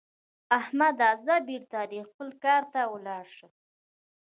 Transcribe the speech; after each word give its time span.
احمده؛ 0.59 1.09
ځه 1.25 1.35
بېرته 1.47 1.79
دې 1.91 1.99
خپل 2.09 2.29
کار 2.43 2.63
ته 2.73 2.81
ولاړ 2.93 3.25
شه. 3.37 3.47